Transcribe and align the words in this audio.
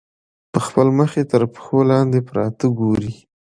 په 0.51 0.59
خپل 0.65 0.87
مخ 0.97 1.09
کې 1.15 1.23
تر 1.31 1.41
پښو 1.53 1.79
لاندې 1.91 2.19
پراته 2.29 2.67
ګوري. 2.79 3.11